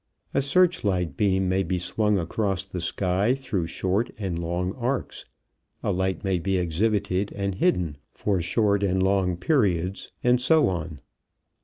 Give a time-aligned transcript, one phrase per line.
[0.33, 5.25] A search light beam may be swung across the sky through short and long arcs,
[5.83, 11.01] a light may be exhibited and hidden for short and long periods, and so on.